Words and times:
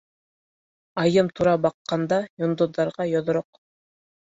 Айым 1.03 1.29
тура 1.41 1.55
баҡҡанда, 1.67 2.21
йондоҙҙарға 2.43 3.11
йоҙроҡ. 3.15 3.67